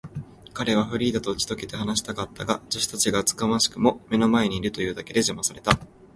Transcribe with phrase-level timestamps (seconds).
[0.55, 5.77] 彼はフリーダとうちとけて話したかったが、助手たちが厚かましくも目の前にいるというだけで、じゃまされた。